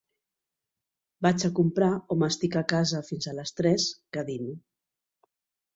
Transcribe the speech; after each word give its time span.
Vaig 1.25 1.45
a 1.49 1.51
comprar 1.59 1.91
o 2.15 2.17
m'estic 2.23 2.59
a 2.63 2.67
casa 2.75 3.05
fins 3.11 3.29
a 3.29 3.35
les 3.43 3.55
tres, 3.61 3.87
que 4.17 4.27
dino. 4.33 4.53